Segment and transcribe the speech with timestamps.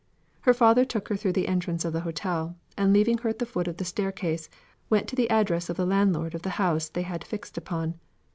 [0.39, 3.45] Her father took her through the entrance of the hotel, and leaving her at the
[3.45, 4.49] foot of the staircase,
[4.89, 7.99] went to the address of the landlord of the house they had fixed upon.